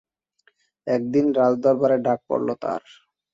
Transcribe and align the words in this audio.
একদিন 0.87 1.25
রাজদরবারে 1.39 1.97
ডাক 2.05 2.19
পড়ল 2.29 2.47
তার। 2.61 2.81